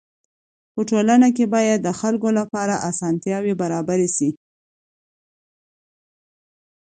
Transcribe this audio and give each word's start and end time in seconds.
په 0.73 0.81
ټولنه 0.89 1.27
کي 1.35 1.45
باید 1.55 1.79
د 1.83 1.89
خلکو 1.99 2.29
لپاره 2.39 2.75
اسانتياوي 2.89 3.53
برابري 3.61 4.09
سي. 4.17 4.29